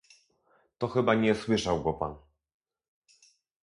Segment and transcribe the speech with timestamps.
[0.77, 2.15] "to chyba nie słyszał go pan."